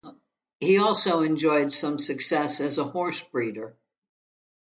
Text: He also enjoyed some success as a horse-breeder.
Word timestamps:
He 0.59 0.79
also 0.79 1.21
enjoyed 1.21 1.71
some 1.71 1.99
success 1.99 2.59
as 2.59 2.79
a 2.79 2.83
horse-breeder. 2.85 3.77